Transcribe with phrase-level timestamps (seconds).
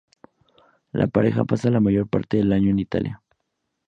[0.93, 3.21] La pareja pasa la mayor parte del año en Italia.